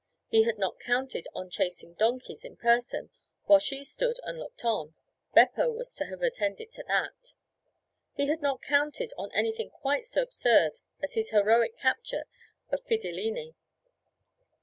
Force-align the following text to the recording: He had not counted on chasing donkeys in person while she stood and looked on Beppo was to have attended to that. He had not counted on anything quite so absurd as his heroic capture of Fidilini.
He 0.29 0.41
had 0.45 0.57
not 0.57 0.79
counted 0.79 1.27
on 1.35 1.51
chasing 1.51 1.93
donkeys 1.93 2.43
in 2.43 2.57
person 2.57 3.11
while 3.45 3.59
she 3.59 3.83
stood 3.83 4.19
and 4.23 4.39
looked 4.39 4.65
on 4.65 4.95
Beppo 5.35 5.69
was 5.71 5.93
to 5.93 6.05
have 6.05 6.23
attended 6.23 6.71
to 6.71 6.83
that. 6.87 7.35
He 8.15 8.25
had 8.25 8.41
not 8.41 8.63
counted 8.63 9.13
on 9.15 9.31
anything 9.31 9.69
quite 9.69 10.07
so 10.07 10.23
absurd 10.23 10.79
as 11.03 11.13
his 11.13 11.29
heroic 11.29 11.77
capture 11.77 12.25
of 12.71 12.83
Fidilini. 12.87 13.53